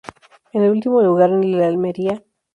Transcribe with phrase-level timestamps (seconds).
[0.53, 2.23] En último lugar en la de Almería.